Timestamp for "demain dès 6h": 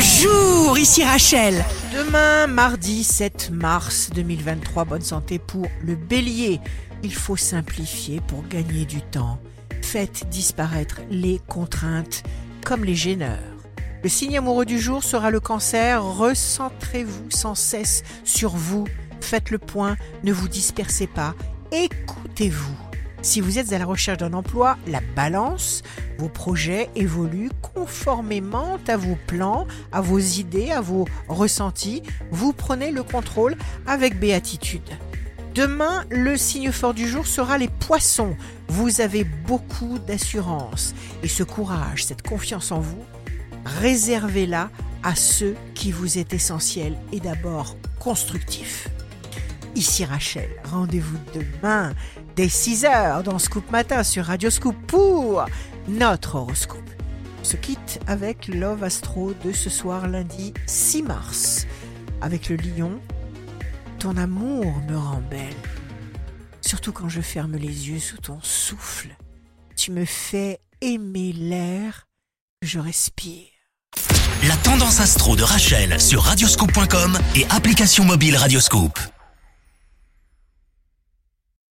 51.32-53.22